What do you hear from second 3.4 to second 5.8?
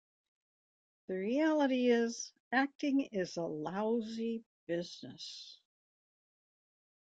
lousy business...